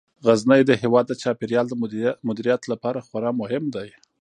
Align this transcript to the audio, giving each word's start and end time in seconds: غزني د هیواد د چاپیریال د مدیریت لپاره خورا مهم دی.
غزني 0.25 0.61
د 0.65 0.71
هیواد 0.81 1.05
د 1.07 1.13
چاپیریال 1.21 1.65
د 1.69 1.73
مدیریت 2.29 2.61
لپاره 2.71 3.05
خورا 3.07 3.31
مهم 3.41 3.63
دی. 3.75 3.89